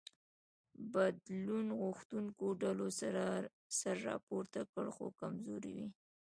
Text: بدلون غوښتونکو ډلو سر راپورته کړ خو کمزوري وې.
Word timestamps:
بدلون 0.93 1.67
غوښتونکو 1.81 2.45
ډلو 2.61 2.87
سر 3.79 3.95
راپورته 4.09 4.59
کړ 4.73 4.85
خو 4.95 5.05
کمزوري 5.21 5.71
وې. 5.77 5.87